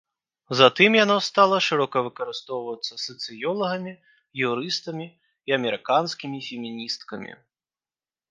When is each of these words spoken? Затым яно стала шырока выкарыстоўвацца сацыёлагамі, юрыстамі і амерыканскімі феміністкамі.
Затым 0.59 0.91
яно 1.03 1.17
стала 1.29 1.57
шырока 1.65 1.97
выкарыстоўвацца 2.07 2.93
сацыёлагамі, 3.05 3.93
юрыстамі 4.49 5.07
і 5.51 5.55
амерыканскімі 5.61 6.39
феміністкамі. 6.49 7.33